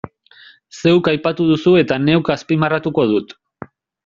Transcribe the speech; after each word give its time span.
Zeuk 0.77 1.09
aipatu 1.11 1.47
duzu 1.49 1.75
eta 1.83 1.99
neuk 2.07 2.33
azpimarratuko 2.37 3.07
dut. 3.15 3.37